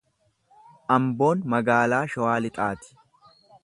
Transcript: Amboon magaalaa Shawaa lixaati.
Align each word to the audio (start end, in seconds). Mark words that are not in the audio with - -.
Amboon 0.95 1.45
magaalaa 1.55 2.03
Shawaa 2.15 2.43
lixaati. 2.47 2.95